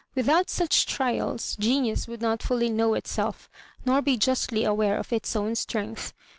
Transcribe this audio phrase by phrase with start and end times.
[0.15, 3.51] Without such trials genius would not rally know itself
[3.85, 6.11] nor bo justly aware of its own strength.